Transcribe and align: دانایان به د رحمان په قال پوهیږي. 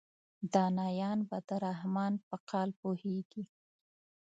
دانایان 0.53 1.19
به 1.29 1.37
د 1.47 1.49
رحمان 1.65 2.13
په 2.27 2.35
قال 2.49 2.69
پوهیږي. 2.81 3.43